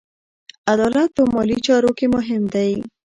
[0.71, 2.71] عدالت په مالي چارو کې مهم دی.